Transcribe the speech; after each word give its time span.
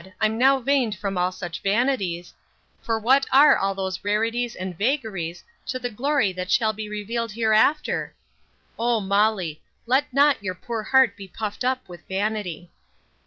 I'm 0.19 0.35
now 0.35 0.59
vaned 0.59 0.95
from 0.97 1.15
all 1.15 1.31
such 1.31 1.61
vanities; 1.61 2.33
for 2.81 2.97
what 2.97 3.27
are 3.31 3.55
all 3.55 3.75
those 3.75 4.03
rarities 4.03 4.55
and 4.55 4.75
vagaries 4.75 5.43
to 5.67 5.77
the 5.77 5.91
glory 5.91 6.33
that 6.33 6.49
shall 6.49 6.73
be 6.73 6.89
revealed 6.89 7.33
hereafter? 7.33 8.15
O 8.79 8.99
Molly! 8.99 9.61
let 9.85 10.11
not 10.11 10.41
your 10.41 10.55
poor 10.55 10.81
heart 10.81 11.15
be 11.15 11.27
puffed 11.27 11.63
up 11.63 11.87
with 11.87 12.01
vanity. 12.07 12.71